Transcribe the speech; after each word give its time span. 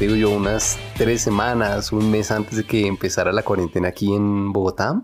te 0.00 0.06
digo 0.06 0.16
yo, 0.16 0.30
unas 0.30 0.78
tres 0.96 1.20
semanas, 1.20 1.92
un 1.92 2.10
mes 2.10 2.30
antes 2.30 2.56
de 2.56 2.64
que 2.64 2.86
empezara 2.86 3.32
la 3.32 3.42
cuarentena 3.42 3.88
aquí 3.88 4.14
en 4.14 4.50
Bogotá, 4.50 5.02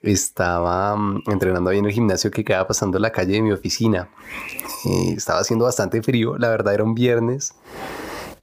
estaba 0.00 0.96
mm, 0.96 1.24
entrenando 1.26 1.68
ahí 1.68 1.76
en 1.76 1.84
el 1.84 1.92
gimnasio 1.92 2.30
que 2.30 2.42
quedaba 2.42 2.66
pasando 2.66 2.98
la 2.98 3.12
calle 3.12 3.34
de 3.34 3.42
mi 3.42 3.52
oficina. 3.52 4.08
Eh, 4.86 5.12
estaba 5.18 5.40
haciendo 5.40 5.66
bastante 5.66 6.02
frío, 6.02 6.38
la 6.38 6.48
verdad 6.48 6.72
era 6.72 6.84
un 6.84 6.94
viernes 6.94 7.54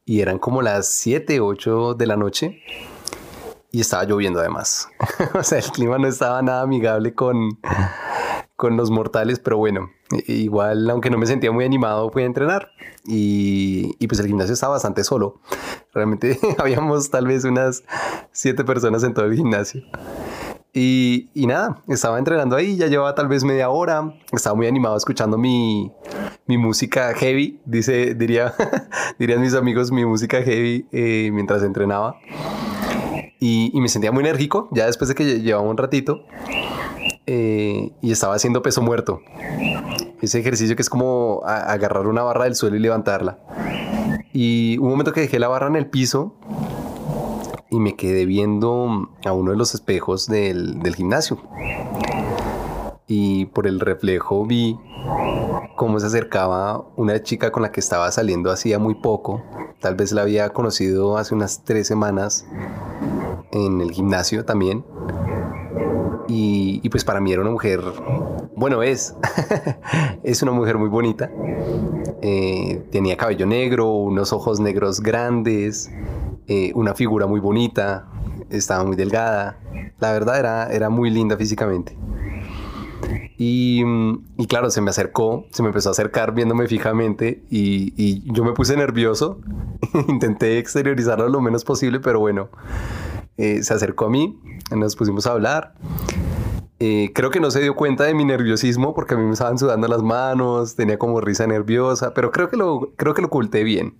y 0.05 0.21
eran 0.21 0.37
como 0.37 0.61
las 0.61 0.93
7, 0.93 1.39
8 1.39 1.95
de 1.95 2.05
la 2.05 2.15
noche 2.15 2.61
y 3.71 3.81
estaba 3.81 4.03
lloviendo 4.03 4.39
además. 4.39 4.87
o 5.33 5.41
sea, 5.41 5.57
el 5.57 5.71
clima 5.71 5.97
no 5.97 6.07
estaba 6.07 6.43
nada 6.43 6.61
amigable 6.61 7.15
con, 7.15 7.59
con 8.55 8.77
los 8.77 8.91
mortales, 8.91 9.39
pero 9.39 9.57
bueno, 9.57 9.89
igual, 10.27 10.89
aunque 10.89 11.09
no 11.09 11.17
me 11.17 11.25
sentía 11.25 11.51
muy 11.51 11.65
animado, 11.65 12.09
fui 12.11 12.23
a 12.23 12.25
entrenar 12.25 12.69
y, 13.05 13.95
y 13.99 14.07
pues 14.07 14.19
el 14.19 14.27
gimnasio 14.27 14.53
estaba 14.53 14.73
bastante 14.73 15.03
solo. 15.03 15.41
Realmente 15.93 16.39
habíamos 16.57 17.09
tal 17.09 17.27
vez 17.27 17.43
unas 17.43 17.83
7 18.31 18.63
personas 18.63 19.03
en 19.03 19.13
todo 19.13 19.25
el 19.25 19.35
gimnasio. 19.35 19.83
Y, 20.75 21.29
y, 21.35 21.45
nada, 21.45 21.83
estaba 21.87 22.17
entrenando 22.17 22.55
ahí, 22.55 22.77
ya 22.77 22.87
llevaba 22.87 23.13
tal 23.13 23.27
vez 23.27 23.43
media 23.43 23.69
hora, 23.69 24.11
estaba 24.31 24.55
muy 24.55 24.65
animado 24.65 24.97
escuchando 24.97 25.37
mi, 25.37 25.91
mi 26.47 26.57
música 26.57 27.13
heavy, 27.13 27.61
dice, 27.65 28.15
diría, 28.15 28.55
dirían 29.19 29.39
mis 29.39 29.53
amigos, 29.53 29.91
mi 29.91 30.03
música 30.03 30.41
heavy 30.41 30.87
eh, 30.91 31.29
mientras 31.31 31.61
entrenaba. 31.61 32.15
Y, 33.39 33.71
me 33.75 33.89
sentía 33.89 34.11
muy 34.11 34.21
enérgico, 34.21 34.69
ya 34.71 34.85
después 34.85 35.09
de 35.09 35.15
que 35.15 35.41
llevaba 35.41 35.67
un 35.67 35.77
ratito, 35.77 36.25
eh, 37.25 37.91
y 38.01 38.11
estaba 38.11 38.35
haciendo 38.35 38.61
peso 38.61 38.81
muerto. 38.81 39.21
Ese 40.21 40.39
ejercicio 40.39 40.75
que 40.75 40.81
es 40.81 40.89
como 40.89 41.41
agarrar 41.45 42.07
una 42.07 42.23
barra 42.23 42.45
del 42.45 42.55
suelo 42.55 42.75
y 42.75 42.79
levantarla. 42.79 43.39
Y 44.33 44.77
un 44.79 44.89
momento 44.89 45.13
que 45.13 45.21
dejé 45.21 45.39
la 45.39 45.47
barra 45.47 45.67
en 45.67 45.75
el 45.75 45.87
piso 45.87 46.35
y 47.69 47.79
me 47.79 47.95
quedé 47.95 48.25
viendo 48.25 49.09
a 49.25 49.33
uno 49.33 49.51
de 49.51 49.57
los 49.57 49.73
espejos 49.73 50.27
del, 50.27 50.79
del 50.79 50.95
gimnasio. 50.95 51.39
Y 53.07 53.45
por 53.47 53.67
el 53.67 53.79
reflejo 53.79 54.45
vi 54.45 54.77
cómo 55.75 55.99
se 55.99 56.07
acercaba 56.07 56.85
una 56.95 57.21
chica 57.21 57.51
con 57.51 57.63
la 57.63 57.71
que 57.71 57.79
estaba 57.79 58.11
saliendo 58.11 58.51
hacía 58.51 58.79
muy 58.79 58.95
poco. 58.95 59.43
Tal 59.79 59.95
vez 59.95 60.11
la 60.11 60.21
había 60.21 60.49
conocido 60.49 61.17
hace 61.17 61.35
unas 61.35 61.63
tres 61.63 61.87
semanas 61.87 62.45
en 63.51 63.81
el 63.81 63.91
gimnasio 63.91 64.45
también. 64.45 64.85
Y, 66.35 66.89
pues 66.89 67.05
para 67.05 67.21
mí 67.21 67.31
era 67.31 67.43
una 67.43 67.51
mujer, 67.51 67.79
bueno 68.55 68.81
es, 68.81 69.15
es 70.23 70.41
una 70.41 70.51
mujer 70.51 70.79
muy 70.79 70.89
bonita. 70.89 71.29
Eh, 72.23 72.81
tenía 72.91 73.15
cabello 73.17 73.45
negro, 73.45 73.91
unos 73.91 74.33
ojos 74.33 74.59
negros 74.59 75.01
grandes, 75.01 75.91
eh, 76.47 76.71
una 76.73 76.95
figura 76.95 77.27
muy 77.27 77.39
bonita, 77.39 78.07
estaba 78.49 78.83
muy 78.83 78.95
delgada, 78.95 79.59
la 79.99 80.11
verdad 80.11 80.39
era, 80.39 80.73
era 80.73 80.89
muy 80.89 81.11
linda 81.11 81.37
físicamente. 81.37 81.95
Y, 83.37 83.83
y, 84.37 84.47
claro, 84.47 84.71
se 84.71 84.81
me 84.81 84.89
acercó, 84.89 85.45
se 85.51 85.61
me 85.61 85.67
empezó 85.67 85.89
a 85.89 85.91
acercar 85.91 86.33
viéndome 86.33 86.67
fijamente 86.67 87.43
y, 87.51 87.93
y 87.95 88.23
yo 88.33 88.43
me 88.43 88.53
puse 88.53 88.75
nervioso, 88.75 89.39
intenté 90.07 90.57
exteriorizarlo 90.57 91.29
lo 91.29 91.41
menos 91.41 91.63
posible, 91.63 91.99
pero 91.99 92.19
bueno, 92.19 92.49
eh, 93.37 93.61
se 93.61 93.73
acercó 93.73 94.05
a 94.05 94.09
mí, 94.09 94.39
nos 94.71 94.95
pusimos 94.95 95.27
a 95.27 95.31
hablar 95.31 95.73
eh, 96.85 97.11
creo 97.13 97.29
que 97.29 97.39
no 97.39 97.49
se 97.49 97.61
dio 97.61 97.77
cuenta 97.77 98.03
de 98.03 98.13
mi 98.13 98.25
nerviosismo 98.25 98.93
porque 98.93 99.13
a 99.13 99.17
mí 99.17 99.23
me 99.23 99.31
estaban 99.31 99.57
sudando 99.57 99.87
las 99.87 100.01
manos, 100.03 100.75
tenía 100.75 100.97
como 100.97 101.21
risa 101.21 101.47
nerviosa, 101.47 102.13
pero 102.13 102.29
creo 102.29 102.49
que 102.49 102.57
lo, 102.57 102.91
creo 102.97 103.13
que 103.13 103.21
lo 103.21 103.27
oculté 103.27 103.63
bien. 103.63 103.95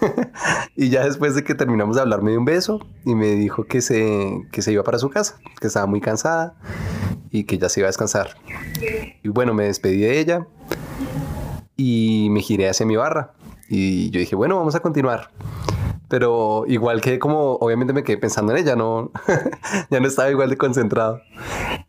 y 0.76 0.90
ya 0.90 1.04
después 1.04 1.34
de 1.34 1.42
que 1.42 1.56
terminamos 1.56 1.96
de 1.96 2.02
hablar 2.02 2.22
me 2.22 2.30
dio 2.30 2.38
un 2.38 2.44
beso 2.44 2.86
y 3.04 3.16
me 3.16 3.32
dijo 3.32 3.64
que 3.64 3.80
se, 3.80 4.46
que 4.52 4.62
se 4.62 4.70
iba 4.70 4.84
para 4.84 5.00
su 5.00 5.10
casa, 5.10 5.40
que 5.60 5.66
estaba 5.66 5.86
muy 5.86 6.00
cansada 6.00 6.54
y 7.32 7.42
que 7.42 7.58
ya 7.58 7.68
se 7.68 7.80
iba 7.80 7.88
a 7.88 7.90
descansar. 7.90 8.36
Y 9.24 9.28
bueno, 9.28 9.52
me 9.52 9.64
despedí 9.64 10.02
de 10.02 10.20
ella 10.20 10.46
y 11.76 12.28
me 12.30 12.42
giré 12.42 12.68
hacia 12.68 12.86
mi 12.86 12.94
barra. 12.94 13.32
Y 13.68 14.10
yo 14.10 14.20
dije, 14.20 14.36
bueno, 14.36 14.56
vamos 14.56 14.76
a 14.76 14.80
continuar 14.80 15.30
pero 16.14 16.62
igual 16.68 17.00
que 17.00 17.18
como 17.18 17.54
obviamente 17.54 17.92
me 17.92 18.04
quedé 18.04 18.18
pensando 18.18 18.52
en 18.52 18.58
ella, 18.58 18.76
no, 18.76 19.10
ya 19.90 19.98
no 19.98 20.06
estaba 20.06 20.30
igual 20.30 20.48
de 20.48 20.56
concentrado. 20.56 21.20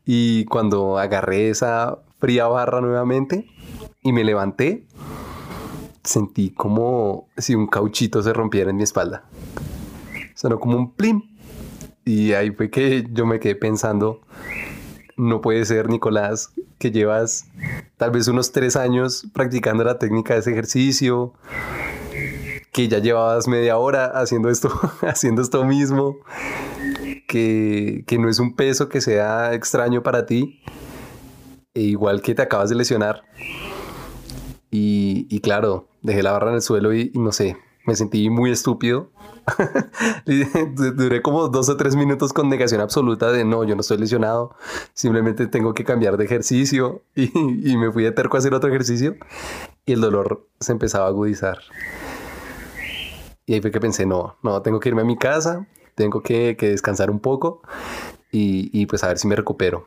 Y 0.03 0.45
cuando 0.45 0.97
agarré 0.97 1.51
esa 1.51 1.99
fría 2.17 2.47
barra 2.47 2.81
nuevamente 2.81 3.45
y 4.01 4.13
me 4.13 4.23
levanté, 4.23 4.87
sentí 6.01 6.49
como 6.49 7.27
si 7.37 7.53
un 7.53 7.67
cauchito 7.67 8.23
se 8.23 8.33
rompiera 8.33 8.71
en 8.71 8.77
mi 8.77 8.81
espalda. 8.81 9.25
Sonó 10.33 10.59
como 10.59 10.75
un 10.75 10.95
plim. 10.95 11.21
Y 12.03 12.33
ahí 12.33 12.49
fue 12.49 12.71
que 12.71 13.05
yo 13.11 13.27
me 13.27 13.39
quedé 13.39 13.53
pensando, 13.53 14.21
no 15.17 15.39
puede 15.39 15.63
ser, 15.65 15.87
Nicolás, 15.87 16.51
que 16.79 16.89
llevas 16.89 17.45
tal 17.97 18.09
vez 18.09 18.27
unos 18.27 18.51
tres 18.51 18.75
años 18.75 19.27
practicando 19.35 19.83
la 19.83 19.99
técnica 19.99 20.33
de 20.33 20.39
ese 20.39 20.51
ejercicio, 20.51 21.35
que 22.75 22.89
ya 22.89 22.99
llevabas 22.99 23.47
media 23.47 23.77
hora 23.77 24.07
haciendo 24.07 24.49
esto, 24.49 24.69
haciendo 25.01 25.41
esto 25.41 25.63
mismo, 25.63 26.17
que, 27.25 28.03
que 28.05 28.17
no 28.19 28.27
es 28.27 28.39
un 28.39 28.53
peso 28.53 28.89
que 28.89 28.99
sea 28.99 29.53
extraño 29.53 30.03
para 30.03 30.25
ti, 30.25 30.59
e 31.73 31.83
igual 31.83 32.21
que 32.21 32.35
te 32.35 32.41
acabas 32.41 32.69
de 32.69 32.75
lesionar. 32.75 33.23
Y, 34.71 35.25
y 35.29 35.39
claro, 35.39 35.87
dejé 36.01 36.21
la 36.21 36.33
barra 36.33 36.49
en 36.49 36.55
el 36.55 36.61
suelo 36.61 36.93
y, 36.93 37.11
y 37.13 37.19
no 37.19 37.31
sé, 37.31 37.55
me 37.85 37.95
sentí 37.95 38.29
muy 38.29 38.51
estúpido. 38.51 39.09
Duré 40.75 41.21
como 41.21 41.47
dos 41.47 41.69
o 41.69 41.77
tres 41.77 41.95
minutos 41.95 42.33
con 42.33 42.49
negación 42.49 42.81
absoluta 42.81 43.31
de 43.31 43.45
no, 43.45 43.63
yo 43.63 43.75
no 43.75 43.81
estoy 43.81 43.99
lesionado, 43.99 44.53
simplemente 44.93 45.47
tengo 45.47 45.73
que 45.73 45.85
cambiar 45.85 46.17
de 46.17 46.25
ejercicio 46.25 47.03
y, 47.15 47.31
y 47.71 47.77
me 47.77 47.89
fui 47.89 48.03
de 48.03 48.11
terco 48.11 48.35
a 48.35 48.39
hacer 48.39 48.53
otro 48.53 48.69
ejercicio 48.69 49.15
y 49.85 49.93
el 49.93 50.01
dolor 50.01 50.49
se 50.59 50.73
empezaba 50.73 51.05
a 51.05 51.07
agudizar. 51.07 51.59
Y 53.45 53.53
ahí 53.53 53.61
fue 53.61 53.71
que 53.71 53.79
pensé, 53.79 54.05
no, 54.05 54.35
no, 54.41 54.61
tengo 54.61 54.79
que 54.79 54.89
irme 54.89 55.01
a 55.01 55.05
mi 55.05 55.17
casa, 55.17 55.67
tengo 55.93 56.21
que, 56.21 56.55
que 56.57 56.69
descansar 56.69 57.11
un 57.11 57.19
poco 57.19 57.61
y, 58.31 58.69
y, 58.73 58.85
pues 58.85 59.03
a 59.03 59.07
ver 59.07 59.17
si 59.17 59.27
me 59.27 59.35
recupero. 59.35 59.85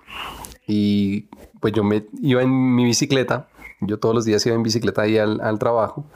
Y 0.67 1.29
pues 1.61 1.73
yo 1.73 1.83
me 1.83 2.07
iba 2.23 2.43
en 2.43 2.75
mi 2.75 2.85
bicicleta, 2.85 3.49
yo 3.81 3.99
todos 3.99 4.15
los 4.15 4.25
días 4.25 4.45
iba 4.47 4.55
en 4.55 4.63
bicicleta 4.63 5.03
ahí 5.03 5.19
al, 5.19 5.41
al 5.41 5.59
trabajo 5.59 6.07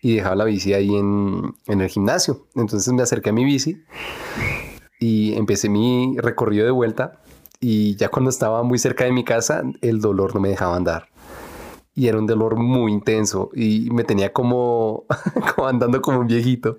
y 0.00 0.16
dejaba 0.16 0.36
la 0.36 0.44
bici 0.44 0.74
ahí 0.74 0.94
en, 0.94 1.54
en 1.66 1.80
el 1.80 1.88
gimnasio. 1.88 2.46
Entonces 2.54 2.92
me 2.92 3.02
acerqué 3.02 3.30
a 3.30 3.32
mi 3.32 3.44
bici 3.44 3.82
y 5.00 5.34
empecé 5.34 5.68
mi 5.68 6.16
recorrido 6.18 6.64
de 6.64 6.70
vuelta 6.70 7.20
y 7.60 7.96
ya 7.96 8.08
cuando 8.08 8.30
estaba 8.30 8.62
muy 8.62 8.78
cerca 8.78 9.04
de 9.04 9.12
mi 9.12 9.24
casa 9.24 9.62
el 9.80 10.00
dolor 10.00 10.34
no 10.34 10.40
me 10.40 10.50
dejaba 10.50 10.76
andar 10.76 11.08
y 11.94 12.08
era 12.08 12.18
un 12.18 12.26
dolor 12.26 12.56
muy 12.56 12.92
intenso 12.92 13.50
y 13.54 13.90
me 13.90 14.04
tenía 14.04 14.32
como, 14.32 15.04
andando 15.58 16.02
como 16.02 16.20
un 16.20 16.26
viejito. 16.26 16.78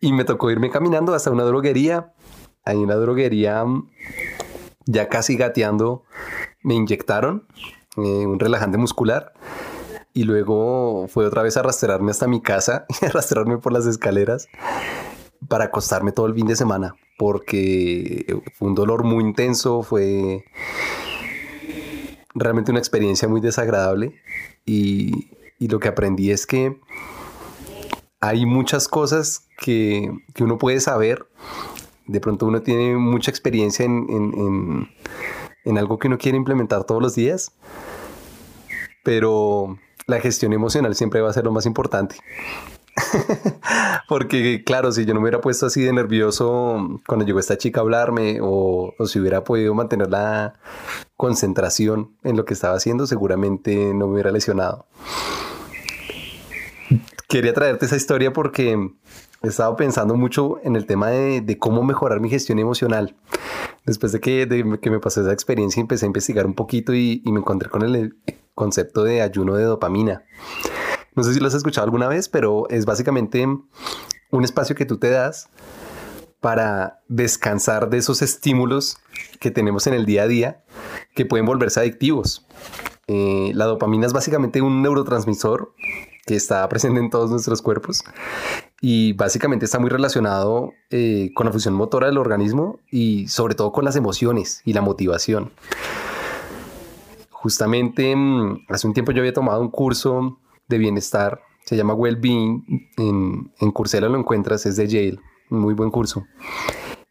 Y 0.00 0.12
me 0.12 0.24
tocó 0.24 0.50
irme 0.50 0.70
caminando 0.70 1.14
hasta 1.14 1.30
una 1.30 1.44
droguería. 1.44 2.12
Hay 2.64 2.76
una 2.76 2.96
droguería 2.96 3.64
mm, 3.64 3.90
ya 4.86 5.08
casi 5.08 5.36
gateando. 5.36 6.04
Me 6.62 6.74
inyectaron 6.74 7.46
eh, 7.96 8.26
un 8.26 8.38
relajante 8.38 8.78
muscular 8.78 9.32
y 10.12 10.24
luego 10.24 11.06
fue 11.08 11.26
otra 11.26 11.42
vez 11.42 11.56
a 11.56 11.60
arrastrarme 11.60 12.10
hasta 12.10 12.26
mi 12.26 12.40
casa 12.40 12.86
y 13.02 13.06
arrastrarme 13.06 13.58
por 13.58 13.72
las 13.72 13.86
escaleras 13.86 14.48
para 15.48 15.64
acostarme 15.64 16.12
todo 16.12 16.26
el 16.26 16.34
fin 16.34 16.46
de 16.46 16.56
semana 16.56 16.96
porque 17.20 18.24
fue 18.54 18.68
un 18.68 18.74
dolor 18.74 19.04
muy 19.04 19.22
intenso, 19.22 19.82
fue 19.82 20.46
realmente 22.34 22.70
una 22.70 22.80
experiencia 22.80 23.28
muy 23.28 23.40
desagradable 23.40 24.20
y, 24.64 25.30
y 25.58 25.68
lo 25.68 25.80
que 25.80 25.88
aprendí 25.88 26.30
es 26.30 26.46
que 26.46 26.78
hay 28.20 28.46
muchas 28.46 28.88
cosas 28.88 29.48
que, 29.58 30.10
que, 30.34 30.44
uno 30.44 30.58
puede 30.58 30.80
saber. 30.80 31.26
De 32.06 32.20
pronto 32.20 32.46
uno 32.46 32.62
tiene 32.62 32.96
mucha 32.96 33.30
experiencia 33.30 33.84
en, 33.84 34.06
en, 34.10 34.34
en, 34.34 34.88
en 35.64 35.78
algo 35.78 35.98
que 35.98 36.08
uno 36.08 36.18
quiere 36.18 36.36
implementar 36.36 36.84
todos 36.84 37.00
los 37.00 37.14
días, 37.14 37.52
pero 39.04 39.78
la 40.06 40.20
gestión 40.20 40.52
emocional 40.52 40.94
siempre 40.94 41.20
va 41.20 41.30
a 41.30 41.32
ser 41.32 41.44
lo 41.44 41.52
más 41.52 41.66
importante. 41.66 42.16
Porque 44.08 44.62
claro, 44.64 44.92
si 44.92 45.04
yo 45.04 45.14
no 45.14 45.20
me 45.20 45.24
hubiera 45.24 45.40
puesto 45.40 45.66
así 45.66 45.82
de 45.82 45.92
nervioso 45.92 47.00
cuando 47.06 47.24
llegó 47.24 47.38
esta 47.38 47.58
chica 47.58 47.80
a 47.80 47.82
hablarme 47.82 48.38
o, 48.42 48.94
si 49.06 49.18
hubiera 49.20 49.44
podido 49.44 49.74
mantener 49.74 50.10
la 50.10 50.54
concentración 51.16 52.16
en 52.22 52.36
lo 52.36 52.44
que 52.44 52.54
estaba 52.54 52.76
haciendo, 52.76 53.06
seguramente 53.06 53.92
no 53.94 54.06
me 54.06 54.14
hubiera 54.14 54.30
lesionado. 54.30 54.86
Quería 57.28 57.54
traerte 57.54 57.86
esa 57.86 57.96
historia 57.96 58.32
porque 58.32 58.76
he 59.42 59.46
estado 59.46 59.76
pensando 59.76 60.16
mucho 60.16 60.58
en 60.64 60.74
el 60.76 60.86
tema 60.86 61.10
de, 61.10 61.58
cómo 61.58 61.82
mejorar 61.82 62.20
mi 62.20 62.28
gestión 62.28 62.58
emocional. 62.58 63.16
Después 63.86 64.12
de 64.12 64.20
que, 64.20 64.46
de 64.46 64.78
que, 64.80 64.90
me 64.90 64.98
pasó 64.98 65.22
esa 65.22 65.32
experiencia, 65.32 65.80
empecé 65.80 66.04
a 66.04 66.08
investigar 66.08 66.46
un 66.46 66.54
poquito 66.54 66.92
y, 66.92 67.22
y 67.24 67.32
me 67.32 67.40
encontré 67.40 67.70
con 67.70 67.82
el 67.82 68.16
concepto 68.54 69.04
de 69.04 69.22
ayuno 69.22 69.54
de 69.54 69.64
dopamina 69.64 70.24
No 71.14 71.22
sé 71.22 71.34
si 71.34 71.40
lo 71.40 71.48
has 71.48 71.54
escuchado 71.54 71.84
alguna 71.84 72.08
vez, 72.08 72.28
pero 72.28 72.68
es 72.70 72.84
básicamente 72.84 73.46
un 73.46 74.44
espacio 74.44 74.76
que 74.76 74.86
tú 74.86 74.98
te 74.98 75.10
das 75.10 75.48
para 76.40 77.00
descansar 77.08 77.90
de 77.90 77.98
esos 77.98 78.22
estímulos 78.22 78.98
que 79.38 79.50
tenemos 79.50 79.86
en 79.86 79.94
el 79.94 80.06
día 80.06 80.22
a 80.22 80.26
día 80.26 80.64
que 81.14 81.26
pueden 81.26 81.46
volverse 81.46 81.80
adictivos. 81.80 82.46
Eh, 83.06 83.52
la 83.54 83.66
dopamina 83.66 84.06
es 84.06 84.12
básicamente 84.12 84.62
un 84.62 84.82
neurotransmisor 84.82 85.74
que 86.26 86.36
está 86.36 86.68
presente 86.68 87.00
en 87.00 87.10
todos 87.10 87.30
nuestros 87.30 87.60
cuerpos 87.60 88.04
y 88.80 89.14
básicamente 89.14 89.64
está 89.64 89.78
muy 89.78 89.90
relacionado 89.90 90.72
eh, 90.90 91.32
con 91.34 91.46
la 91.46 91.52
función 91.52 91.74
motora 91.74 92.06
del 92.06 92.18
organismo 92.18 92.78
y 92.90 93.26
sobre 93.28 93.54
todo 93.54 93.72
con 93.72 93.84
las 93.84 93.96
emociones 93.96 94.62
y 94.64 94.72
la 94.72 94.80
motivación. 94.80 95.50
Justamente 97.30 98.14
mm, 98.14 98.66
hace 98.68 98.86
un 98.86 98.94
tiempo 98.94 99.12
yo 99.12 99.20
había 99.20 99.32
tomado 99.32 99.60
un 99.60 99.70
curso 99.70 100.38
de 100.70 100.78
bienestar, 100.78 101.42
se 101.66 101.76
llama 101.76 101.92
Wellbeing, 101.92 102.88
en, 102.96 103.52
en 103.58 103.70
Coursera 103.72 104.08
lo 104.08 104.18
encuentras, 104.18 104.64
es 104.64 104.76
de 104.76 104.88
Yale, 104.88 105.20
muy 105.50 105.74
buen 105.74 105.90
curso. 105.90 106.24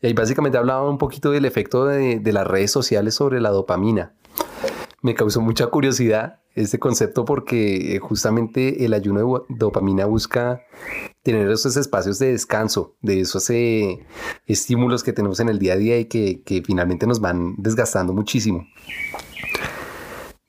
Y 0.02 0.08
ahí 0.08 0.14
básicamente 0.14 0.58
hablaba 0.58 0.90
un 0.90 0.98
poquito 0.98 1.30
del 1.30 1.46
efecto 1.46 1.86
de, 1.86 2.20
de 2.20 2.34
las 2.34 2.48
redes 2.48 2.72
sociales 2.72 3.14
sobre 3.14 3.40
la 3.42 3.50
dopamina. 3.50 4.16
Me 5.02 5.14
causó 5.14 5.42
mucha 5.42 5.68
curiosidad 5.68 6.40
este 6.56 6.80
concepto 6.80 7.26
porque 7.26 7.96
eh, 7.96 8.00
justamente 8.00 8.84
el 8.86 8.94
ayuno 8.94 9.46
de 9.50 9.56
dopamina 9.56 10.06
busca 10.06 10.62
tener 11.24 11.50
esos 11.50 11.78
espacios 11.78 12.20
de 12.20 12.32
descanso, 12.32 12.96
de 13.02 13.22
esos 13.22 13.50
eh, 13.50 14.06
estímulos 14.46 15.04
que 15.04 15.14
tenemos 15.14 15.40
en 15.40 15.50
el 15.50 15.60
día 15.60 15.74
a 15.74 15.78
día 15.78 16.00
y 16.00 16.06
que, 16.06 16.42
que 16.44 16.62
finalmente 16.62 17.08
nos 17.08 17.22
van 17.22 17.56
desgastando 17.58 18.14
muchísimo. 18.14 18.66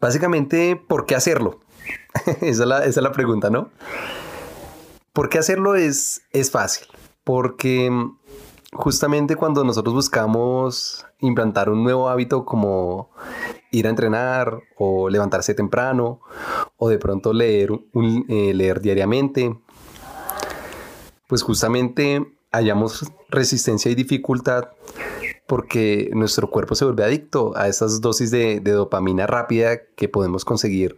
Básicamente, 0.01 0.77
¿por 0.77 1.07
qué 1.07 1.15
hacerlo? 1.15 1.61
esa, 2.41 2.47
es 2.47 2.59
la, 2.59 2.79
esa, 2.79 3.01
es 3.01 3.03
la, 3.03 3.13
pregunta, 3.13 3.51
¿no? 3.51 3.71
¿Por 5.13 5.29
qué 5.29 5.39
hacerlo 5.39 5.75
es, 5.75 6.23
es 6.33 6.51
fácil? 6.51 6.87
Porque 7.25 7.91
mm, 7.91 8.19
justamente 8.73 9.37
cuando 9.37 9.65
nosotros 9.65 9.95
buscamos 9.95 11.07
implantar 11.21 11.69
un 11.71 11.83
nuevo 11.83 12.09
hábito 12.09 12.45
como 12.45 13.11
ir 13.71 13.87
a 13.87 13.91
entrenar 13.91 14.61
o 14.77 15.09
levantarse 15.09 15.55
temprano 15.55 16.21
o 16.77 16.89
de 16.89 16.99
pronto 16.99 17.33
leer, 17.33 17.71
un, 17.71 18.27
eh, 18.29 18.53
leer 18.55 18.81
diariamente, 18.81 19.57
pues 21.27 21.43
justamente 21.43 22.27
hallamos 22.51 23.13
resistencia 23.29 23.91
y 23.91 23.95
dificultad 23.95 24.71
porque 25.47 26.11
nuestro 26.13 26.49
cuerpo 26.49 26.77
se 26.77 26.85
vuelve 26.85 27.05
adicto 27.05 27.57
a 27.57 27.67
esas 27.67 28.01
dosis 28.01 28.31
de, 28.31 28.61
dopamina 28.61 29.27
rápida 29.27 29.81
que 29.97 30.09
podemos 30.09 30.45
conseguir 30.45 30.97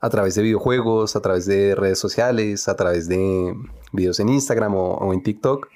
a 0.00 0.10
través 0.10 0.34
de 0.34 0.42
videojuegos, 0.42 1.16
a 1.16 1.20
través 1.20 1.46
de 1.46 1.74
redes 1.74 1.98
sociales, 1.98 2.68
a 2.68 2.76
través 2.76 3.08
de 3.08 3.54
videos 3.92 4.20
en 4.20 4.28
Instagram 4.28 4.74
o, 4.74 5.12
en 5.12 5.22
TikTok. 5.22 5.68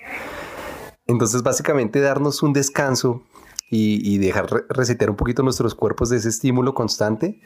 Entonces 1.07 1.43
básicamente 1.43 2.01
darnos 2.01 2.43
un 2.43 2.53
descanso 2.53 3.23
y, 3.71 4.19
dejar 4.19 4.67
resetear 4.69 5.11
un 5.11 5.17
poquito 5.17 5.43
nuestros 5.43 5.75
cuerpos 5.75 6.11
de 6.11 6.19
ese 6.19 6.29
estímulo 6.29 6.75
constante 6.75 7.41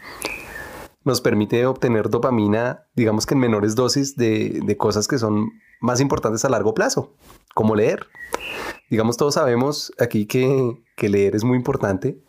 nos 1.05 1.21
permite 1.21 1.65
obtener 1.67 2.11
dopamina, 2.11 2.89
digamos 2.97 3.27
que 3.27 3.35
en 3.35 3.41
menores 3.41 3.77
dosis 3.77 4.17
de, 4.17 4.61
de, 4.65 4.77
cosas 4.77 5.07
que 5.07 5.19
son 5.19 5.53
más 5.81 6.01
importantes 6.01 6.45
a 6.45 6.49
largo 6.49 6.75
plazo, 6.75 7.15
como 7.55 7.77
leer. 7.77 8.09
Digamos, 8.91 9.17
todos 9.17 9.35
sabemos 9.35 9.93
aquí 10.01 10.27
que, 10.27 10.83
que 10.97 11.09
leer 11.09 11.37
es 11.37 11.45
muy 11.45 11.57
importante, 11.57 12.21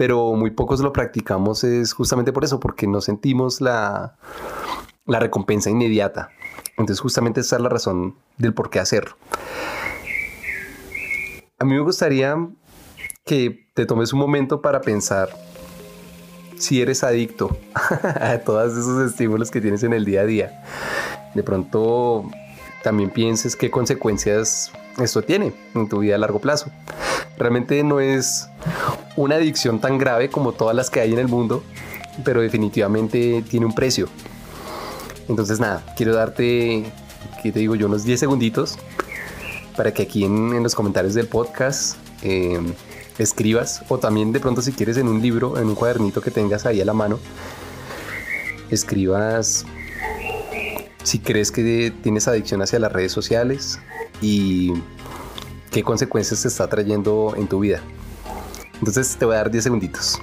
pero 0.00 0.32
muy 0.32 0.50
pocos 0.50 0.80
lo 0.80 0.94
practicamos 0.94 1.62
es 1.62 1.92
justamente 1.92 2.32
por 2.32 2.42
eso, 2.42 2.58
porque 2.58 2.86
no 2.86 3.02
sentimos 3.02 3.60
la, 3.60 4.16
la 5.04 5.20
recompensa 5.20 5.68
inmediata. 5.68 6.30
Entonces 6.78 7.00
justamente 7.00 7.42
esa 7.42 7.56
es 7.56 7.62
la 7.62 7.68
razón 7.68 8.14
del 8.38 8.54
por 8.54 8.70
qué 8.70 8.80
hacerlo. 8.80 9.18
A 11.58 11.66
mí 11.66 11.74
me 11.74 11.80
gustaría 11.80 12.34
que 13.26 13.68
te 13.74 13.84
tomes 13.84 14.14
un 14.14 14.20
momento 14.20 14.62
para 14.62 14.80
pensar 14.80 15.36
si 16.56 16.80
eres 16.80 17.04
adicto 17.04 17.58
a 18.22 18.38
todos 18.38 18.72
esos 18.72 19.06
estímulos 19.06 19.50
que 19.50 19.60
tienes 19.60 19.82
en 19.82 19.92
el 19.92 20.06
día 20.06 20.22
a 20.22 20.24
día. 20.24 20.64
De 21.34 21.42
pronto 21.42 22.24
también 22.82 23.10
pienses 23.10 23.54
qué 23.54 23.70
consecuencias 23.70 24.72
esto 24.98 25.20
tiene 25.20 25.52
en 25.74 25.90
tu 25.90 25.98
vida 25.98 26.14
a 26.14 26.18
largo 26.18 26.38
plazo. 26.38 26.70
Realmente 27.36 27.84
no 27.84 28.00
es 28.00 28.48
una 29.16 29.36
adicción 29.36 29.80
tan 29.80 29.98
grave 29.98 30.30
como 30.30 30.52
todas 30.52 30.74
las 30.74 30.90
que 30.90 31.00
hay 31.00 31.12
en 31.12 31.18
el 31.18 31.28
mundo, 31.28 31.62
pero 32.24 32.40
definitivamente 32.40 33.44
tiene 33.48 33.66
un 33.66 33.74
precio. 33.74 34.08
Entonces 35.28 35.60
nada, 35.60 35.84
quiero 35.96 36.14
darte, 36.14 36.84
¿qué 37.42 37.52
te 37.52 37.58
digo 37.60 37.74
yo? 37.74 37.86
Unos 37.86 38.04
10 38.04 38.20
segunditos 38.20 38.78
para 39.76 39.94
que 39.94 40.02
aquí 40.02 40.24
en, 40.24 40.62
los 40.62 40.74
comentarios 40.74 41.14
del 41.14 41.26
podcast 41.26 41.96
eh, 42.22 42.58
escribas 43.18 43.82
o 43.88 43.98
también 43.98 44.32
de 44.32 44.40
pronto 44.40 44.60
si 44.60 44.72
quieres 44.72 44.96
en 44.96 45.08
un 45.08 45.22
libro, 45.22 45.58
en 45.58 45.68
un 45.68 45.74
cuadernito 45.74 46.20
que 46.20 46.30
tengas 46.30 46.66
ahí 46.66 46.80
a 46.80 46.84
la 46.84 46.92
mano, 46.92 47.18
escribas 48.70 49.64
si 51.02 51.18
crees 51.18 51.50
que 51.50 51.92
tienes 52.02 52.28
adicción 52.28 52.62
hacia 52.62 52.78
las 52.78 52.92
redes 52.92 53.12
sociales 53.12 53.78
y 54.20 54.72
qué 55.70 55.82
consecuencias 55.82 56.42
te 56.42 56.48
está 56.48 56.68
trayendo 56.68 57.34
en 57.36 57.48
tu 57.48 57.60
vida. 57.60 57.80
Entonces 58.80 59.14
te 59.18 59.26
voy 59.26 59.34
a 59.34 59.38
dar 59.38 59.50
10 59.50 59.62
segunditos. 59.62 60.18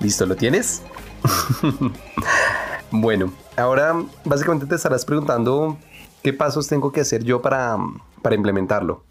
¿Listo? 0.00 0.26
¿Lo 0.26 0.34
tienes? 0.34 0.82
bueno, 2.90 3.32
ahora 3.56 3.94
básicamente 4.24 4.66
te 4.66 4.74
estarás 4.74 5.04
preguntando 5.04 5.78
qué 6.24 6.32
pasos 6.32 6.66
tengo 6.66 6.90
que 6.90 7.02
hacer 7.02 7.22
yo 7.22 7.40
para, 7.40 7.76
para 8.22 8.34
implementarlo. 8.34 9.04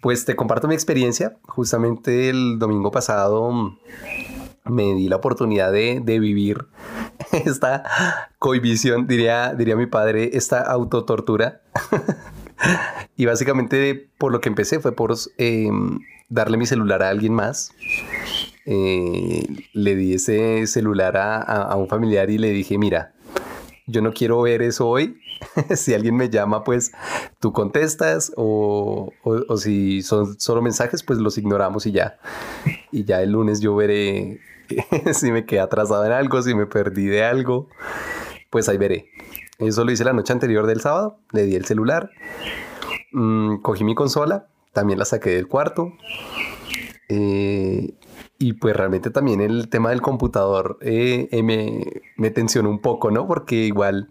Pues 0.00 0.24
te 0.24 0.36
comparto 0.36 0.68
mi 0.68 0.74
experiencia. 0.74 1.36
Justamente 1.48 2.30
el 2.30 2.58
domingo 2.58 2.90
pasado 2.90 3.76
me 4.64 4.94
di 4.94 5.08
la 5.08 5.16
oportunidad 5.16 5.70
de, 5.70 6.00
de 6.02 6.18
vivir 6.18 6.66
esta 7.46 8.30
cohibición, 8.38 9.06
diría, 9.06 9.54
diría 9.54 9.76
mi 9.76 9.86
padre, 9.86 10.30
esta 10.34 10.60
autotortura. 10.60 11.62
y 13.16 13.26
básicamente 13.26 14.10
por 14.18 14.32
lo 14.32 14.40
que 14.40 14.48
empecé 14.48 14.80
fue 14.80 14.92
por 14.92 15.14
eh, 15.38 15.68
darle 16.28 16.56
mi 16.56 16.66
celular 16.66 17.02
a 17.02 17.08
alguien 17.08 17.34
más 17.34 17.72
eh, 18.66 19.46
le 19.72 19.94
di 19.94 20.14
ese 20.14 20.66
celular 20.66 21.16
a, 21.16 21.36
a, 21.36 21.62
a, 21.62 21.76
un 21.76 21.88
familiar 21.88 22.30
y 22.30 22.38
le 22.38 22.50
dije, 22.50 22.78
mira, 22.78 23.12
yo 23.86 24.00
no 24.00 24.12
quiero 24.12 24.40
ver 24.42 24.62
eso 24.62 24.88
hoy. 24.88 25.20
si 25.76 25.94
alguien 25.94 26.16
me 26.16 26.28
llama, 26.30 26.64
pues 26.64 26.92
tú 27.40 27.52
contestas 27.52 28.32
o, 28.36 29.12
o, 29.22 29.56
si 29.56 30.02
son 30.02 30.38
solo 30.40 30.62
mensajes, 30.62 31.02
pues 31.02 31.18
los 31.18 31.38
ignoramos 31.38 31.86
y 31.86 31.92
ya. 31.92 32.18
Y 32.92 33.04
ya 33.04 33.22
el 33.22 33.32
lunes 33.32 33.60
yo 33.60 33.74
veré 33.74 34.40
si 35.12 35.32
me 35.32 35.44
quedé 35.44 35.60
atrasado 35.60 36.04
en 36.04 36.12
algo, 36.12 36.42
si 36.42 36.54
me 36.54 36.66
perdí 36.66 37.06
de 37.06 37.24
algo, 37.24 37.68
pues 38.50 38.68
ahí 38.68 38.78
veré. 38.78 39.10
Eso 39.58 39.84
lo 39.84 39.92
hice 39.92 40.04
la 40.04 40.12
noche 40.12 40.32
anterior 40.32 40.66
del 40.66 40.80
sábado, 40.80 41.18
le 41.32 41.44
di 41.44 41.54
el 41.54 41.64
celular, 41.64 42.10
mmm, 43.12 43.56
cogí 43.58 43.84
mi 43.84 43.94
consola, 43.94 44.48
también 44.72 44.98
la 44.98 45.04
saqué 45.04 45.30
del 45.30 45.46
cuarto. 45.46 45.92
Eh, 47.08 47.94
y 48.38 48.54
pues 48.54 48.76
realmente 48.76 49.10
también 49.10 49.40
el 49.40 49.68
tema 49.68 49.90
del 49.90 50.00
computador 50.00 50.78
eh, 50.80 51.28
eh, 51.30 51.42
me, 51.42 51.84
me, 52.16 52.30
tensionó 52.30 52.70
un 52.70 52.80
poco, 52.80 53.10
¿no? 53.10 53.26
Porque 53.26 53.56
igual 53.56 54.08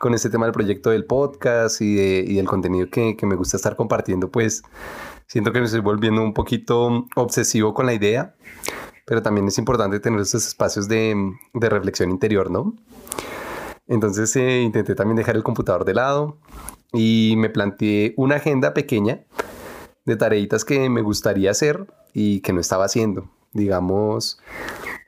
con 0.00 0.14
este 0.14 0.30
tema 0.30 0.46
del 0.46 0.54
proyecto 0.54 0.88
del 0.90 1.04
podcast 1.04 1.82
y, 1.82 1.94
de, 1.94 2.22
del 2.22 2.46
contenido 2.46 2.88
que, 2.90 3.14
me 3.22 3.36
gusta 3.36 3.58
estar 3.58 3.76
compartiendo, 3.76 4.30
pues 4.30 4.62
siento 5.26 5.52
que 5.52 5.60
me 5.60 5.66
estoy 5.66 5.82
volviendo 5.82 6.22
un 6.22 6.32
poquito 6.32 7.06
obsesivo 7.16 7.74
con 7.74 7.84
la 7.84 7.92
idea, 7.92 8.34
pero 9.04 9.20
también 9.20 9.46
es 9.46 9.58
importante 9.58 10.00
tener 10.00 10.20
esos 10.20 10.46
espacios 10.46 10.88
de, 10.88 11.14
de 11.52 11.68
reflexión 11.68 12.10
interior, 12.10 12.50
¿no? 12.50 12.74
Entonces 13.88 14.34
eh, 14.36 14.62
intenté 14.62 14.94
también 14.94 15.16
dejar 15.16 15.36
el 15.36 15.42
computador 15.42 15.84
de 15.84 15.92
lado 15.92 16.38
y 16.94 17.34
me 17.36 17.50
planteé 17.50 18.14
una 18.16 18.36
agenda 18.36 18.72
pequeña 18.72 19.26
de 20.06 20.16
tareitas 20.16 20.64
que 20.64 20.88
me 20.88 21.02
gustaría 21.02 21.50
hacer 21.50 21.86
y 22.14 22.40
que 22.40 22.54
no 22.54 22.60
estaba 22.60 22.86
haciendo 22.86 23.28
digamos, 23.52 24.38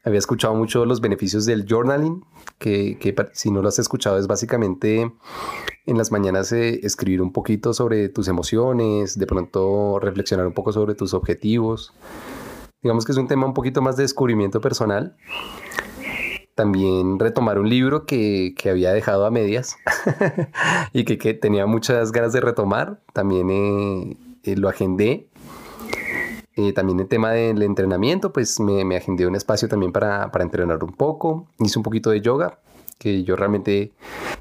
había 0.04 0.18
escuchado 0.18 0.54
mucho 0.54 0.84
los 0.84 1.00
beneficios 1.00 1.46
del 1.46 1.66
journaling, 1.68 2.24
que, 2.58 2.98
que 2.98 3.14
si 3.32 3.50
no 3.50 3.62
lo 3.62 3.68
has 3.68 3.78
escuchado 3.78 4.18
es 4.18 4.26
básicamente 4.26 5.12
en 5.86 5.98
las 5.98 6.10
mañanas 6.10 6.52
eh, 6.52 6.80
escribir 6.82 7.22
un 7.22 7.32
poquito 7.32 7.72
sobre 7.72 8.08
tus 8.08 8.28
emociones, 8.28 9.18
de 9.18 9.26
pronto 9.26 9.98
reflexionar 10.00 10.46
un 10.46 10.54
poco 10.54 10.72
sobre 10.72 10.94
tus 10.94 11.14
objetivos. 11.14 11.94
Digamos 12.82 13.04
que 13.04 13.12
es 13.12 13.18
un 13.18 13.28
tema 13.28 13.46
un 13.46 13.54
poquito 13.54 13.80
más 13.80 13.96
de 13.96 14.02
descubrimiento 14.02 14.60
personal. 14.60 15.16
También 16.54 17.18
retomar 17.18 17.58
un 17.58 17.68
libro 17.68 18.04
que, 18.04 18.54
que 18.58 18.70
había 18.70 18.92
dejado 18.92 19.24
a 19.24 19.30
medias 19.30 19.76
y 20.92 21.04
que, 21.04 21.16
que, 21.16 21.32
tenía 21.32 21.64
muchas 21.66 22.12
ganas 22.12 22.32
de 22.32 22.40
retomar. 22.40 23.00
También 23.12 23.50
eh, 23.50 24.16
eh, 24.42 24.56
lo 24.56 24.68
agendé 24.68 25.28
Eh, 26.56 26.72
también 26.72 27.00
el 27.00 27.08
tema 27.08 27.30
del 27.30 27.62
entrenamiento, 27.62 28.32
pues 28.32 28.60
me, 28.60 28.84
me 28.84 28.96
agendé 28.96 29.26
un 29.26 29.34
espacio 29.34 29.68
también 29.68 29.92
para, 29.92 30.30
para 30.30 30.44
entrenar 30.44 30.84
un 30.84 30.92
poco. 30.92 31.48
Hice 31.58 31.78
un 31.78 31.82
poquito 31.82 32.10
de 32.10 32.20
yoga, 32.20 32.58
que 32.98 33.24
yo 33.24 33.36
realmente 33.36 33.92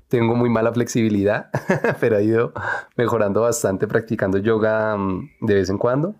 tengo 0.09 0.35
muy 0.35 0.49
mala 0.49 0.73
flexibilidad, 0.73 1.49
pero 1.99 2.17
ha 2.17 2.21
ido 2.21 2.53
mejorando 2.97 3.41
bastante 3.41 3.87
practicando 3.87 4.37
yoga 4.37 4.97
mm, 4.97 5.29
de 5.41 5.53
vez 5.53 5.69
en 5.69 5.77
cuando. 5.77 6.15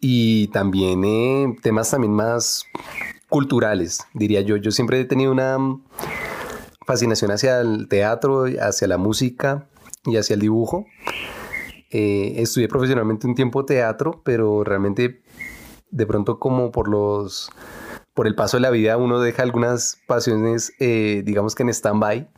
Y 0.00 0.48
también 0.48 1.02
eh, 1.04 1.56
temas 1.62 1.90
también 1.90 2.12
más 2.12 2.64
culturales, 3.28 4.04
diría 4.12 4.42
yo. 4.42 4.56
Yo 4.56 4.70
siempre 4.70 5.00
he 5.00 5.04
tenido 5.06 5.32
una 5.32 5.58
mm, 5.58 5.82
fascinación 6.86 7.30
hacia 7.30 7.60
el 7.60 7.88
teatro, 7.88 8.44
hacia 8.60 8.86
la 8.86 8.98
música 8.98 9.66
y 10.04 10.16
hacia 10.16 10.34
el 10.34 10.40
dibujo. 10.40 10.86
Eh, 11.90 12.34
estudié 12.36 12.68
profesionalmente 12.68 13.26
un 13.26 13.34
tiempo 13.34 13.64
teatro, 13.64 14.20
pero 14.24 14.64
realmente 14.64 15.22
de 15.90 16.06
pronto 16.06 16.38
como 16.38 16.72
por 16.72 16.88
los 16.88 17.50
por 18.12 18.26
el 18.26 18.34
paso 18.34 18.56
de 18.56 18.62
la 18.62 18.70
vida 18.70 18.96
uno 18.96 19.20
deja 19.20 19.42
algunas 19.42 20.00
pasiones, 20.06 20.72
eh, 20.80 21.22
digamos 21.24 21.54
que 21.54 21.62
en 21.62 21.68
stand-by. 21.68 22.28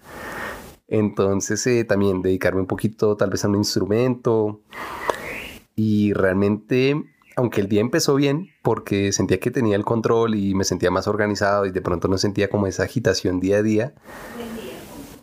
Entonces 0.88 1.66
eh, 1.66 1.84
también 1.84 2.20
dedicarme 2.20 2.60
un 2.60 2.66
poquito 2.66 3.16
tal 3.16 3.30
vez 3.30 3.44
a 3.44 3.48
un 3.48 3.56
instrumento. 3.56 4.60
Y 5.76 6.12
realmente, 6.14 7.04
aunque 7.36 7.60
el 7.60 7.68
día 7.68 7.80
empezó 7.80 8.16
bien, 8.16 8.48
porque 8.62 9.12
sentía 9.12 9.38
que 9.38 9.52
tenía 9.52 9.76
el 9.76 9.84
control 9.84 10.34
y 10.34 10.54
me 10.54 10.64
sentía 10.64 10.90
más 10.90 11.06
organizado 11.06 11.66
y 11.66 11.70
de 11.70 11.80
pronto 11.80 12.08
no 12.08 12.18
sentía 12.18 12.50
como 12.50 12.66
esa 12.66 12.82
agitación 12.82 13.38
día 13.38 13.58
a 13.58 13.62
día. 13.62 13.94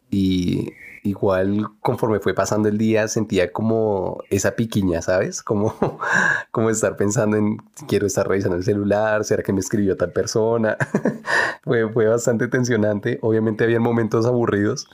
Y 0.09 0.73
igual 1.05 1.67
conforme 1.81 2.19
fue 2.19 2.33
pasando 2.33 2.67
el 2.67 2.77
día 2.77 3.07
sentía 3.07 3.51
como 3.51 4.23
esa 4.29 4.55
piquiña, 4.55 5.01
¿sabes? 5.01 5.43
Como, 5.43 5.75
como 6.51 6.69
estar 6.69 6.97
pensando 6.97 7.37
en 7.37 7.57
quiero 7.87 8.07
estar 8.07 8.27
revisando 8.27 8.57
el 8.57 8.63
celular, 8.63 9.23
¿será 9.23 9.43
que 9.43 9.53
me 9.53 9.59
escribió 9.59 9.95
tal 9.95 10.11
persona? 10.11 10.77
fue, 11.63 11.89
fue 11.91 12.07
bastante 12.07 12.47
tensionante. 12.47 13.19
Obviamente 13.21 13.63
había 13.63 13.79
momentos 13.79 14.25
aburridos 14.25 14.87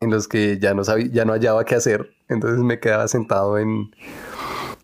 en 0.00 0.10
los 0.10 0.28
que 0.28 0.58
ya 0.58 0.74
no 0.74 0.84
sabía, 0.84 1.08
ya 1.12 1.24
no 1.24 1.32
hallaba 1.32 1.64
qué 1.64 1.74
hacer. 1.74 2.10
Entonces 2.28 2.60
me 2.60 2.80
quedaba 2.80 3.06
sentado 3.08 3.58
en, 3.58 3.94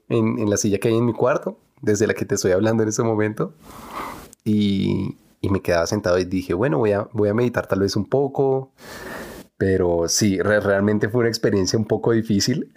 en, 0.09 0.38
en 0.38 0.50
la 0.50 0.57
silla 0.57 0.79
que 0.79 0.88
hay 0.88 0.97
en 0.97 1.07
mi 1.07 1.12
cuarto, 1.12 1.59
desde 1.81 2.07
la 2.07 2.14
que 2.14 2.25
te 2.25 2.35
estoy 2.35 2.52
hablando 2.52 2.83
en 2.83 2.90
ese 2.90 3.02
momento. 3.02 3.55
Y, 4.45 5.17
y 5.40 5.49
me 5.49 5.61
quedaba 5.61 5.87
sentado 5.87 6.19
y 6.19 6.25
dije, 6.25 6.55
bueno, 6.55 6.79
voy 6.79 6.93
a, 6.93 7.09
voy 7.12 7.29
a 7.29 7.35
meditar 7.35 7.67
tal 7.67 7.81
vez 7.81 7.97
un 7.97 8.09
poco 8.09 8.73
pero 9.61 10.09
sí, 10.09 10.40
realmente 10.40 11.11
fue 11.11 11.21
una 11.21 11.29
experiencia 11.29 11.79
un 11.79 11.85
poco 11.85 12.12
difícil. 12.12 12.73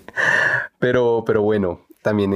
pero, 0.78 1.24
pero 1.26 1.42
bueno, 1.42 1.80
también 2.00 2.32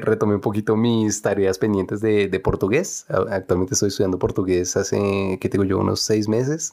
retomé 0.00 0.36
un 0.36 0.40
poquito 0.40 0.74
mis 0.74 1.20
tareas 1.20 1.58
pendientes 1.58 2.00
de, 2.00 2.28
de, 2.28 2.40
portugués. 2.40 3.04
Actualmente 3.10 3.74
estoy 3.74 3.88
estudiando 3.88 4.18
portugués 4.18 4.74
hace, 4.78 5.36
¿qué 5.38 5.50
tengo 5.50 5.64
yo? 5.64 5.80
Unos 5.80 6.00
seis 6.00 6.28
meses. 6.28 6.72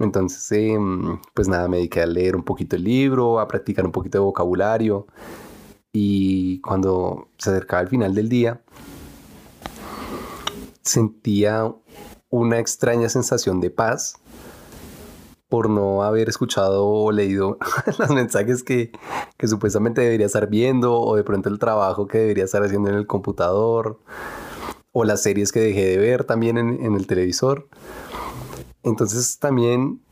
Entonces, 0.00 0.50
em, 0.50 1.20
pues 1.34 1.46
nada, 1.46 1.68
me 1.68 1.76
dediqué 1.76 2.02
a 2.02 2.06
leer 2.06 2.34
un 2.34 2.42
poquito 2.42 2.74
el 2.74 2.82
libro, 2.82 3.38
a 3.38 3.46
practicar 3.46 3.86
un 3.86 3.92
poquito 3.92 4.18
de 4.18 4.24
vocabulario. 4.24 5.06
Y 5.92 6.60
cuando 6.62 7.28
se 7.38 7.50
acercaba 7.50 7.82
el 7.82 7.88
final 7.88 8.12
del 8.12 8.28
día, 8.28 8.60
sentía 10.82 11.72
una 12.28 12.58
extraña 12.58 13.08
sensación 13.08 13.60
de 13.60 13.70
paz 13.70 14.16
por 15.48 15.70
no 15.70 16.02
haber 16.02 16.28
escuchado 16.28 16.86
o 16.86 17.10
leído 17.10 17.58
los 17.98 18.10
mensajes 18.10 18.62
que, 18.62 18.92
supuestamente 19.42 20.02
debería 20.02 20.26
estar 20.26 20.48
viendo 20.48 21.00
o 21.00 21.16
de 21.16 21.24
pronto 21.24 21.48
el 21.48 21.58
trabajo 21.58 22.06
que 22.06 22.18
debería 22.18 22.44
estar 22.44 22.62
haciendo 22.62 22.90
en 22.90 22.96
el 22.96 23.06
computador 23.06 23.98
o 24.92 25.04
las 25.04 25.22
series 25.22 25.52
que 25.52 25.60
dejé 25.60 25.86
de 25.86 25.98
ver 25.98 26.24
también 26.24 26.58
en, 26.58 26.94
el 26.94 27.06
televisor. 27.06 27.68
Entonces 28.82 29.38
también, 29.38 30.02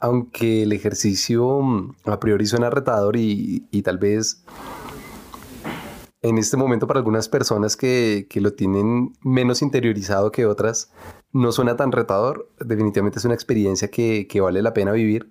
aunque 0.00 0.64
el 0.64 0.72
ejercicio 0.72 1.60
mm, 1.60 1.94
a 2.06 2.18
priori 2.18 2.46
suena 2.46 2.70
retador 2.70 3.16
y, 3.16 3.66
y 3.70 3.82
tal 3.82 3.98
vez 3.98 4.44
en 6.22 6.38
este 6.38 6.56
momento 6.56 6.86
para 6.86 7.00
algunas 7.00 7.28
personas 7.28 7.76
que, 7.76 8.26
que, 8.30 8.40
lo 8.40 8.52
tienen 8.52 9.12
menos 9.22 9.60
interiorizado 9.60 10.30
que 10.30 10.46
otras, 10.46 10.92
no 11.32 11.50
suena 11.50 11.76
tan 11.76 11.90
retador. 11.90 12.48
Definitivamente 12.60 13.18
es 13.18 13.24
una 13.24 13.34
experiencia 13.34 13.90
que, 13.90 14.28
que 14.28 14.40
vale 14.40 14.62
la 14.62 14.72
pena 14.72 14.92
vivir 14.92 15.30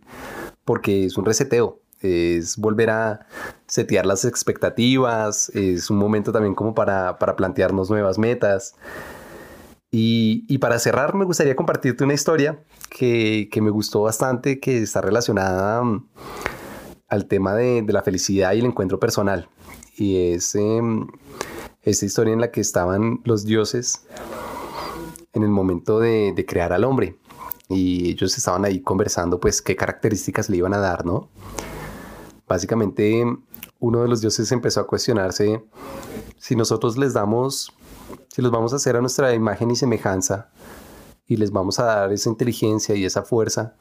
porque 0.66 1.06
es 1.06 1.18
un 1.18 1.26
reseteo. 1.26 1.80
Es 2.02 2.58
volver 2.58 2.90
a 2.90 3.28
setear 3.68 4.06
las 4.06 4.26
expectativas, 4.26 5.50
es 5.50 5.90
un 5.90 5.98
momento 5.98 6.32
también 6.32 6.56
como 6.56 6.74
para, 6.74 7.18
para 7.20 7.36
plantearnos 7.36 7.90
nuevas 7.90 8.18
metas. 8.18 8.76
Y, 9.92 10.46
y, 10.48 10.58
para 10.58 10.80
cerrar, 10.80 11.16
me 11.16 11.26
gustaría 11.26 11.56
compartirte 11.56 12.04
una 12.04 12.14
historia 12.14 12.64
que, 12.90 13.50
que 13.52 13.62
me 13.62 13.70
gustó 13.70 14.02
bastante, 14.04 14.60
que 14.60 14.82
está 14.82 15.02
relacionada 15.02 15.84
mm, 15.84 16.08
al 17.10 17.26
tema 17.28 17.54
de, 17.56 17.82
de 17.82 17.94
la 17.94 18.02
felicidad 18.02 18.54
y 18.54 18.60
el 18.60 18.66
encuentro 18.66 19.00
personal 19.00 19.50
y 19.96 20.34
es 20.34 20.56
em, 20.56 21.08
esta 21.84 22.06
historia 22.06 22.34
en 22.34 22.42
la 22.42 22.52
que 22.52 22.62
estaban 22.62 23.22
los 23.24 23.46
dioses 23.46 24.06
en 25.34 25.44
el 25.44 25.50
momento 25.50 26.00
de, 26.00 26.46
crear 26.48 26.74
al 26.74 26.84
hombre 26.84 27.18
y 27.70 28.10
ellos 28.10 28.38
estaban 28.38 28.66
ahí 28.66 28.82
conversando 28.82 29.40
pues 29.40 29.62
qué 29.62 29.76
características 29.76 30.50
le 30.50 30.58
iban 30.58 30.74
a 30.74 30.80
dar, 30.80 31.06
¿no? 31.06 31.30
Básicamente 32.48 33.24
uno 33.80 34.02
de 34.02 34.08
los 34.08 34.22
dioses 34.22 34.52
empezó 34.52 34.82
a 34.82 34.88
cuestionarse 34.88 35.64
si 36.38 36.56
nosotros 36.56 36.98
les 36.98 37.14
damos, 37.14 37.72
si 38.28 38.42
los 38.42 38.52
vamos 38.52 38.74
a 38.74 38.76
hacer 38.76 38.96
a 38.98 39.02
nuestra 39.02 39.34
imagen 39.34 39.72
y 39.72 39.76
semejanza 39.76 40.50
y 41.26 41.38
les 41.38 41.52
vamos 41.52 41.80
a 41.80 41.86
dar 41.86 42.12
esa 42.12 42.30
inteligencia 42.30 42.94
y 42.96 43.06
esa 43.06 43.24
fuerza, 43.24 43.76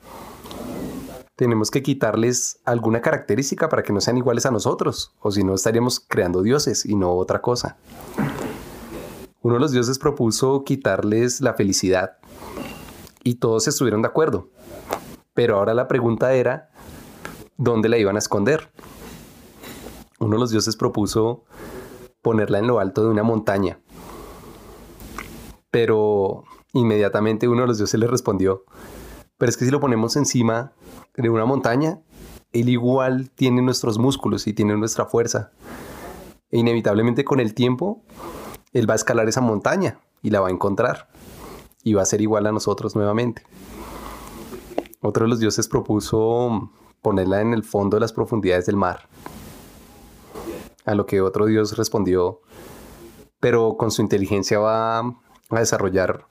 tenemos 1.41 1.71
que 1.71 1.83
quitarles 1.83 2.61
alguna 2.67 3.01
característica 3.01 3.71
para 3.71 3.83
que 3.83 3.95
no 3.95 4.03
sean 4.03 4.19
iguales 4.19 4.45
a 4.45 4.51
nosotros, 4.51 5.15
o 5.21 5.31
si 5.31 5.43
no 5.43 5.55
estaríamos 5.55 5.99
creando 5.99 6.43
dioses 6.43 6.85
y 6.85 6.97
no 6.97 7.15
otra 7.15 7.41
cosa. 7.41 7.79
Uno 9.41 9.55
de 9.55 9.61
los 9.61 9.73
dioses 9.73 9.99
propuso 9.99 10.65
quitarles 10.65 11.41
la 11.41 11.55
felicidad 11.55 12.19
y 13.25 13.37
todos 13.37 13.67
estuvieron 13.69 14.03
de 14.03 14.09
acuerdo. 14.09 14.51
Pero 15.33 15.57
ahora 15.57 15.73
la 15.73 15.89
pregunta 15.89 16.35
era, 16.35 16.73
¿dónde 17.57 17.89
la 17.89 17.97
iban 17.97 18.17
a 18.17 18.19
esconder? 18.19 18.71
Uno 20.19 20.37
de 20.37 20.41
los 20.41 20.51
dioses 20.51 20.77
propuso 20.77 21.45
ponerla 22.21 22.59
en 22.59 22.67
lo 22.67 22.81
alto 22.81 23.03
de 23.03 23.09
una 23.09 23.23
montaña. 23.23 23.81
Pero 25.71 26.45
inmediatamente 26.75 27.49
uno 27.49 27.63
de 27.63 27.69
los 27.69 27.79
dioses 27.79 27.99
le 27.99 28.09
respondió, 28.09 28.67
pero 29.39 29.49
es 29.49 29.57
que 29.57 29.65
si 29.65 29.71
lo 29.71 29.81
ponemos 29.81 30.17
encima 30.17 30.75
de 31.21 31.31
una 31.31 31.45
montaña, 31.45 32.01
él 32.53 32.69
igual 32.69 33.31
tiene 33.31 33.63
nuestros 33.63 33.99
músculos 33.99 34.47
y 34.47 34.53
tiene 34.53 34.77
nuestra 34.77 35.07
fuerza. 35.07 35.53
E 36.51 36.59
inevitablemente 36.59 37.25
con 37.25 37.41
el 37.41 37.55
tiempo, 37.55 38.03
él 38.73 38.89
va 38.89 38.95
a 38.95 38.97
escalar 38.97 39.29
esa 39.29 39.41
montaña 39.41 40.01
y 40.23 40.31
la 40.31 40.41
va 40.41 40.49
a 40.49 40.51
encontrar. 40.51 41.09
Y 41.83 41.95
va 41.95 42.03
a 42.03 42.07
ser 42.07 42.21
igual 42.21 42.47
a 42.47 42.53
nosotros 42.53 42.95
nuevamente. 42.97 43.43
Otro 45.01 45.25
de 45.25 45.31
los 45.31 45.41
dioses 45.41 45.69
propuso 45.69 46.71
ponerla 47.01 47.41
en 47.41 47.55
el 47.55 47.63
fondo 47.63 47.97
de 47.97 48.01
las 48.01 48.13
profundidades 48.13 48.67
del 48.67 48.77
mar. 48.77 49.09
A 50.85 50.95
lo 50.95 51.07
que 51.07 51.21
otro 51.21 51.47
dios 51.47 51.77
respondió, 51.77 52.41
pero 53.39 53.77
con 53.77 53.91
su 53.91 54.03
inteligencia 54.03 54.59
va 54.59 54.99
a 54.99 55.15
desarrollar 55.51 56.27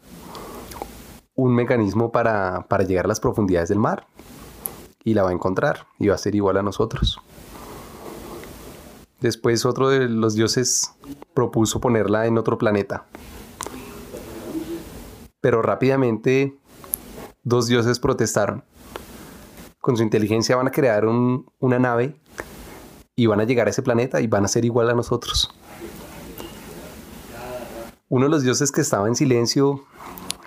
un 1.34 1.56
mecanismo 1.56 2.12
para, 2.12 2.68
para 2.68 2.84
llegar 2.84 3.06
a 3.06 3.08
las 3.08 3.20
profundidades 3.20 3.70
del 3.70 3.80
mar 3.80 4.06
y 5.04 5.14
la 5.14 5.24
va 5.24 5.30
a 5.30 5.34
encontrar 5.34 5.88
y 5.98 6.08
va 6.08 6.16
a 6.16 6.18
ser 6.18 6.36
igual 6.36 6.58
a 6.58 6.64
nosotros. 6.64 7.20
Después 9.22 9.66
otro 9.66 9.90
de 9.90 10.08
los 10.08 10.34
dioses 10.34 10.94
propuso 11.34 11.82
ponerla 11.82 12.26
en 12.26 12.38
otro 12.38 12.58
planeta. 12.58 13.06
Pero 15.42 15.62
rápidamente 15.62 16.58
dos 17.44 17.68
dioses 17.68 18.00
protestaron. 18.00 18.64
Con 19.82 19.98
su 19.98 20.04
inteligencia 20.04 20.56
van 20.56 20.68
a 20.68 20.72
crear 20.72 21.06
una 21.06 21.80
nave 21.80 22.16
y 23.16 23.26
van 23.26 23.42
a 23.42 23.44
llegar 23.44 23.68
a 23.68 23.72
ese 23.72 23.82
planeta 23.82 24.22
y 24.22 24.28
van 24.28 24.46
a 24.46 24.48
ser 24.48 24.64
igual 24.64 24.90
a 24.90 24.94
nosotros. 24.94 25.54
Uno 28.08 28.26
de 28.26 28.32
los 28.32 28.44
dioses 28.44 28.72
que 28.72 28.82
estaba 28.82 29.08
en 29.08 29.16
silencio, 29.16 29.84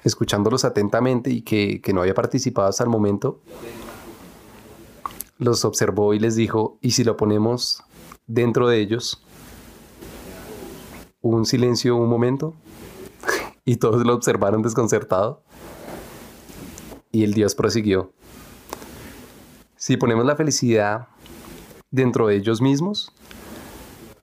escuchándolos 0.04 0.64
atentamente 0.64 1.30
y 1.30 1.42
que, 1.42 1.80
que 1.80 1.92
no 1.92 2.00
había 2.00 2.14
participado 2.14 2.68
hasta 2.68 2.84
el 2.84 2.90
momento, 2.90 3.40
los 5.38 5.64
observó 5.64 6.14
y 6.14 6.18
les 6.18 6.36
dijo, 6.36 6.78
¿y 6.80 6.92
si 6.92 7.04
lo 7.04 7.16
ponemos 7.16 7.82
dentro 8.26 8.68
de 8.68 8.80
ellos? 8.80 9.22
un 11.22 11.46
silencio 11.46 11.96
un 11.96 12.08
momento 12.08 12.54
y 13.64 13.76
todos 13.76 14.04
lo 14.04 14.14
observaron 14.14 14.60
desconcertado. 14.60 15.42
Y 17.10 17.24
el 17.24 17.34
Dios 17.34 17.54
prosiguió. 17.54 18.12
Si 19.76 19.96
ponemos 19.96 20.24
la 20.24 20.36
felicidad 20.36 21.08
dentro 21.90 22.26
de 22.26 22.36
ellos 22.36 22.60
mismos, 22.60 23.12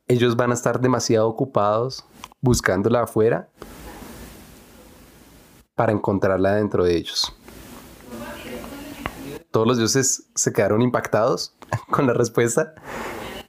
ellos 0.08 0.36
van 0.36 0.52
a 0.52 0.56
estar 0.56 0.80
demasiado 0.82 1.28
ocupados 1.28 2.04
buscándola 2.42 3.04
afuera 3.04 3.50
para 5.76 5.92
encontrarla 5.92 6.56
dentro 6.56 6.84
de 6.84 6.98
ellos. 6.98 7.34
Todos 9.52 9.68
los 9.68 9.78
dioses 9.78 10.30
se 10.36 10.54
quedaron 10.54 10.82
impactados 10.82 11.56
con 11.92 12.08
la 12.08 12.14
respuesta 12.14 12.74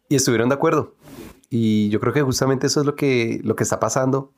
y 0.08 0.16
estuvieron 0.16 0.48
de 0.48 0.54
acuerdo. 0.54 0.94
Y 1.50 1.88
yo 1.88 2.00
creo 2.00 2.12
que 2.12 2.22
justamente 2.22 2.68
eso 2.68 2.80
es 2.80 2.86
lo 2.86 2.94
que, 2.94 3.40
lo 3.42 3.56
que 3.56 3.64
está 3.64 3.80
pasando 3.80 4.32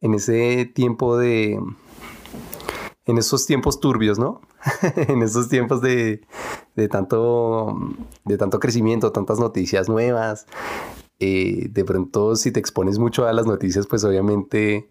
en 0.00 0.14
ese 0.14 0.66
tiempo 0.66 1.16
de... 1.16 1.60
En 3.06 3.18
esos 3.18 3.46
tiempos 3.46 3.80
turbios, 3.80 4.18
¿no? 4.18 4.40
en 4.96 5.22
esos 5.22 5.48
tiempos 5.48 5.80
de, 5.80 6.20
de, 6.76 6.88
tanto, 6.88 7.76
de 8.24 8.36
tanto 8.36 8.60
crecimiento, 8.60 9.10
tantas 9.10 9.40
noticias 9.40 9.88
nuevas. 9.88 10.46
Eh, 11.18 11.68
de 11.70 11.84
pronto, 11.84 12.36
si 12.36 12.52
te 12.52 12.60
expones 12.60 12.98
mucho 12.98 13.26
a 13.26 13.32
las 13.32 13.46
noticias, 13.46 13.86
pues 13.86 14.04
obviamente 14.04 14.90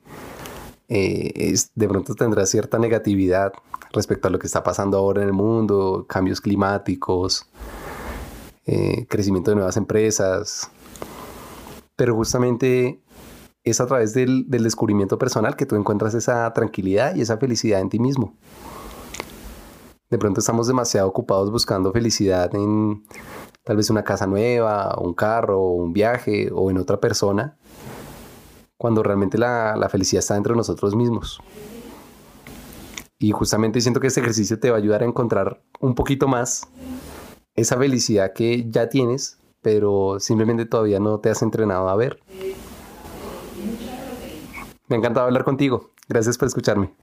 eh, 0.89 1.55
de 1.75 1.87
pronto 1.87 2.15
tendrá 2.15 2.47
cierta 2.47 2.79
negatividad 2.79 3.53
respecto 3.93 4.27
a 4.27 4.31
lo 4.31 4.39
que 4.39 4.47
está 4.47 4.63
pasando 4.63 4.97
ahora 4.97 5.21
en 5.21 5.27
el 5.27 5.33
mundo, 5.33 6.05
cambios 6.09 6.41
climáticos, 6.41 7.47
eh, 8.65 9.05
crecimiento 9.07 9.51
de 9.51 9.55
nuevas 9.55 9.77
empresas. 9.77 10.71
Pero 11.95 12.15
justamente 12.15 13.01
es 13.63 13.79
a 13.79 13.85
través 13.85 14.13
del, 14.13 14.49
del 14.49 14.63
descubrimiento 14.63 15.19
personal 15.19 15.55
que 15.55 15.67
tú 15.67 15.75
encuentras 15.75 16.15
esa 16.15 16.51
tranquilidad 16.53 17.15
y 17.15 17.21
esa 17.21 17.37
felicidad 17.37 17.81
en 17.81 17.89
ti 17.89 17.99
mismo. 17.99 18.35
De 20.09 20.17
pronto 20.17 20.39
estamos 20.39 20.65
demasiado 20.65 21.07
ocupados 21.07 21.51
buscando 21.51 21.91
felicidad 21.91 22.55
en 22.55 23.03
tal 23.63 23.77
vez 23.77 23.91
una 23.91 24.03
casa 24.03 24.25
nueva, 24.25 24.97
un 24.99 25.13
carro, 25.13 25.61
un 25.61 25.93
viaje 25.93 26.49
o 26.51 26.71
en 26.71 26.79
otra 26.79 26.99
persona 26.99 27.59
cuando 28.79 29.03
realmente 29.03 29.37
la, 29.37 29.75
la 29.75 29.89
felicidad 29.89 30.19
está 30.19 30.35
dentro 30.35 30.53
de 30.53 30.57
nosotros 30.57 30.95
mismos. 30.95 31.41
Y 33.19 33.31
justamente 33.31 33.81
siento 33.81 33.99
que 33.99 34.07
este 34.07 34.21
ejercicio 34.21 34.57
te 34.57 34.69
va 34.69 34.77
a 34.77 34.79
ayudar 34.79 35.03
a 35.03 35.05
encontrar 35.05 35.61
un 35.81 35.95
poquito 35.95 36.29
más 36.29 36.65
esa 37.55 37.77
felicidad 37.77 38.31
que 38.31 38.69
ya 38.69 38.87
tienes, 38.87 39.37
pero 39.61 40.21
simplemente 40.21 40.65
todavía 40.65 41.01
no 41.01 41.19
te 41.19 41.29
has 41.29 41.41
entrenado 41.41 41.89
a 41.89 41.95
ver. 41.97 42.21
Me 44.87 44.95
ha 44.95 44.99
encantado 44.99 45.25
hablar 45.25 45.43
contigo. 45.43 45.91
Gracias 46.07 46.37
por 46.37 46.47
escucharme. 46.47 46.95